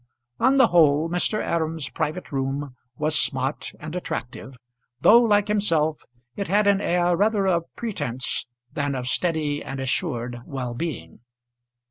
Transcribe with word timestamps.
On 0.39 0.57
the 0.57 0.69
whole 0.69 1.09
Mr. 1.11 1.45
Aram's 1.45 1.89
private 1.89 2.31
room 2.31 2.73
was 2.97 3.15
smart 3.15 3.71
and 3.79 3.95
attractive; 3.95 4.57
though, 5.01 5.21
like 5.21 5.47
himself, 5.47 6.05
it 6.35 6.47
had 6.47 6.65
an 6.65 6.81
air 6.81 7.15
rather 7.15 7.45
of 7.45 7.65
pretence 7.75 8.47
than 8.73 8.95
of 8.95 9.07
steady 9.07 9.63
and 9.63 9.79
assured 9.79 10.39
well 10.43 10.73
being. 10.73 11.19